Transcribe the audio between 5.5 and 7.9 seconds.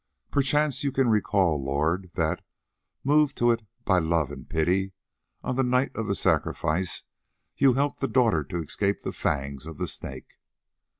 the night of the sacrifice you